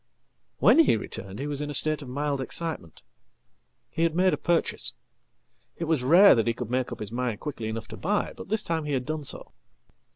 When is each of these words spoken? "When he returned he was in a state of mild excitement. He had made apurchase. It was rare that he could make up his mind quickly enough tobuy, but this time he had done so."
"When 0.57 0.79
he 0.79 0.97
returned 0.97 1.37
he 1.37 1.45
was 1.45 1.61
in 1.61 1.69
a 1.69 1.75
state 1.75 2.01
of 2.01 2.09
mild 2.09 2.41
excitement. 2.41 3.03
He 3.91 4.01
had 4.01 4.15
made 4.15 4.33
apurchase. 4.33 4.93
It 5.77 5.83
was 5.85 6.03
rare 6.03 6.33
that 6.33 6.47
he 6.47 6.55
could 6.55 6.71
make 6.71 6.91
up 6.91 6.99
his 7.01 7.11
mind 7.11 7.39
quickly 7.39 7.67
enough 7.69 7.87
tobuy, 7.87 8.33
but 8.35 8.49
this 8.49 8.63
time 8.63 8.85
he 8.85 8.93
had 8.93 9.05
done 9.05 9.23
so." 9.23 9.51